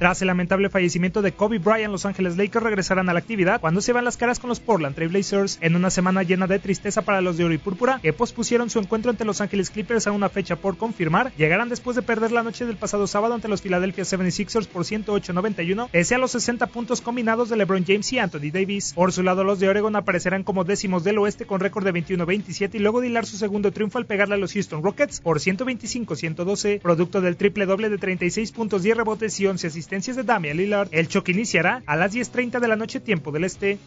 [0.00, 3.82] Tras el lamentable fallecimiento de Kobe Bryant, Los Ángeles Lakers regresarán a la actividad cuando
[3.82, 7.02] se van las caras con los Portland Trail Blazers en una semana llena de tristeza
[7.02, 10.12] para los de Oro y Púrpura, que pospusieron su encuentro ante Los Ángeles Clippers a
[10.12, 11.34] una fecha por confirmar.
[11.36, 15.90] Llegarán después de perder la noche del pasado sábado ante los Philadelphia 76ers por 108-91,
[15.90, 18.94] pese a los 60 puntos combinados de LeBron James y Anthony Davis.
[18.94, 22.70] Por su lado, los de Oregon aparecerán como décimos del oeste con récord de 21-27
[22.72, 26.80] y luego de hilar su segundo triunfo al pegarle a los Houston Rockets por 125-112,
[26.80, 30.88] producto del triple doble de 36 puntos, 10 rebotes y 11 asistencias de Damian Lillard.
[30.92, 33.78] El choque iniciará a las 10.30 de la noche tiempo del este.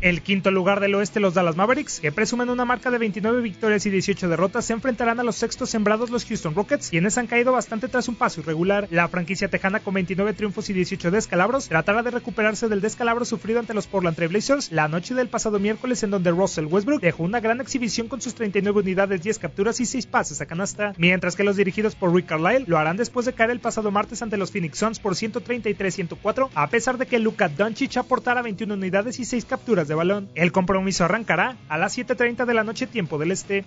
[0.00, 3.84] El quinto lugar del oeste, los Dallas Mavericks, que presumen una marca de 29 victorias
[3.84, 7.50] y 18 derrotas, se enfrentarán a los sextos sembrados los Houston Rockets, quienes han caído
[7.50, 8.86] bastante tras un paso irregular.
[8.92, 13.58] La franquicia tejana con 29 triunfos y 18 descalabros tratará de recuperarse del descalabro sufrido
[13.58, 17.24] ante los Portland Trail Blazers la noche del pasado miércoles en donde Russell Westbrook dejó
[17.24, 21.34] una gran exhibición con sus 39 unidades, 10 capturas y 6 pases a canasta, mientras
[21.34, 24.36] que los dirigidos por Rick Carlisle lo harán después de caer el pasado martes ante
[24.36, 29.24] los Phoenix Suns por 133-104, a pesar de que Luka Doncic aportara 21 unidades y
[29.24, 30.28] 6 capturas de balón.
[30.34, 33.64] El compromiso arrancará a las 7.30 de la noche tiempo del este.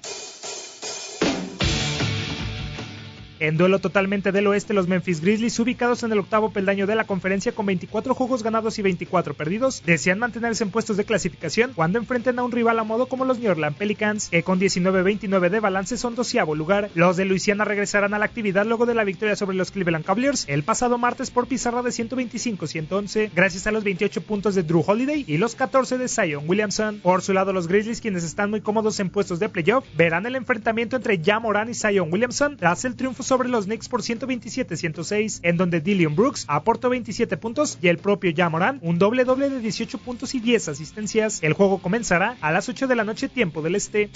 [3.42, 7.06] En duelo totalmente del oeste, los Memphis Grizzlies, ubicados en el octavo peldaño de la
[7.06, 11.98] conferencia con 24 juegos ganados y 24 perdidos, desean mantenerse en puestos de clasificación cuando
[11.98, 15.60] enfrenten a un rival a modo como los New Orleans Pelicans, que con 19-29 de
[15.60, 16.92] balance son doceavo lugar.
[16.94, 20.46] Los de Luisiana regresarán a la actividad luego de la victoria sobre los Cleveland Cavaliers
[20.48, 25.26] el pasado martes por pizarra de 125-111, gracias a los 28 puntos de Drew Holiday
[25.28, 27.00] y los 14 de Zion Williamson.
[27.00, 30.36] Por su lado, los Grizzlies, quienes están muy cómodos en puestos de playoff, verán el
[30.36, 35.40] enfrentamiento entre Ja Morant y Zion Williamson tras el triunfo sobre los Knicks por 127-106,
[35.44, 39.62] en donde Dillion Brooks aportó 27 puntos y el propio Jamoran un doble doble de
[39.62, 41.42] 18 puntos y 10 asistencias.
[41.42, 44.10] El juego comenzará a las 8 de la noche tiempo del este.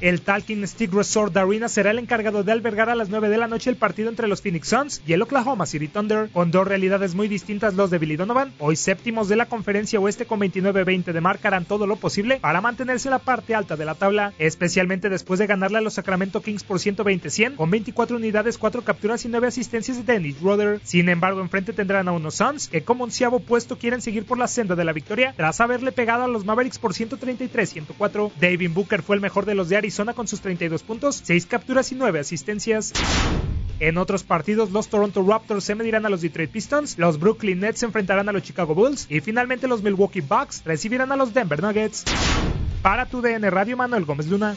[0.00, 3.48] El Talking Stick Resort Arena será el encargado de albergar a las 9 de la
[3.48, 7.14] noche el partido entre los Phoenix Suns y el Oklahoma City Thunder, con dos realidades
[7.14, 11.20] muy distintas los de Billy Donovan, hoy séptimos de la conferencia oeste con 29-20 de
[11.20, 15.08] marca harán todo lo posible para mantenerse en la parte alta de la tabla, especialmente
[15.08, 19.28] después de ganarle a los Sacramento Kings por 120-100 con 24 unidades, 4 capturas y
[19.28, 20.80] 9 asistencias de Dennis Roder.
[20.82, 24.48] Sin embargo, enfrente tendrán a unos Suns que como onceavo puesto quieren seguir por la
[24.48, 28.32] senda de la victoria tras haberle pegado a los Mavericks por 133-104.
[28.40, 31.92] David Booker fue el mejor de los de Arizona con sus 32 puntos, 6 capturas
[31.92, 32.94] y 9 asistencias.
[33.80, 37.80] En otros partidos, los Toronto Raptors se medirán a los Detroit Pistons, los Brooklyn Nets
[37.80, 41.62] se enfrentarán a los Chicago Bulls y finalmente los Milwaukee Bucks recibirán a los Denver
[41.62, 42.04] Nuggets.
[42.80, 44.56] Para tu DN Radio, Manuel Gómez Luna.